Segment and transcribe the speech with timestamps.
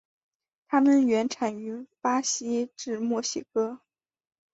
[0.67, 3.81] 它们原产于巴西至墨西哥。